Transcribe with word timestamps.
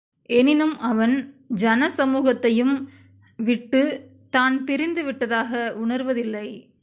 எனினும் 0.29 0.79
அவன் 0.79 1.13
ஜன 1.55 1.89
சமூகத்தையும் 1.89 2.73
விட்டுத் 3.39 3.93
தான் 4.29 4.63
பிரிந்துதுவிட்டதாக 4.65 5.51
உணர்வதில்லை. 5.75 6.47